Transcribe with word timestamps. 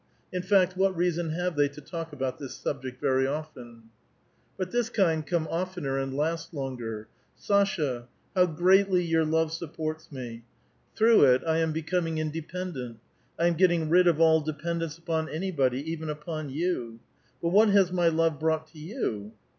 In 0.33 0.41
fact, 0.41 0.75
what 0.75 0.97
reason 0.97 1.29
have 1.33 1.55
they 1.55 1.67
to 1.67 1.79
talk 1.79 2.11
about 2.11 2.39
this 2.39 2.55
subject 2.55 2.99
very 2.99 3.27
often? 3.27 3.91
But 4.57 4.71
this 4.71 4.89
kind 4.89 5.23
come 5.23 5.45
offcener 5.45 6.01
and 6.01 6.11
last 6.17 6.55
longer:—" 6.55 7.07
Sasha, 7.35 8.07
how 8.33 8.47
greatly 8.47 9.03
your 9.03 9.25
love 9.25 9.51
supports 9.53 10.11
me! 10.11 10.41
Through 10.95 11.25
it 11.25 11.43
I 11.45 11.57
am 11.59 11.71
becoming 11.71 12.17
independent; 12.17 12.97
I 13.37 13.45
am 13.45 13.53
getting 13.53 13.89
rid 13.91 14.07
of 14.07 14.19
all 14.19 14.41
depend 14.41 14.81
ence 14.81 14.97
upon 14.97 15.29
anybody, 15.29 15.91
even 15.91 16.09
upon 16.09 16.49
you. 16.49 16.99
But 17.39 17.49
what 17.49 17.69
has 17.69 17.91
my 17.91 18.07
love 18.07 18.39
brought 18.39 18.65
to 18.71 18.79
you 18.79 19.33